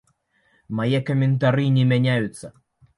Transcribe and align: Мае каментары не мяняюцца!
Мае 0.79 1.03
каментары 1.11 1.69
не 1.79 1.87
мяняюцца! 1.95 2.55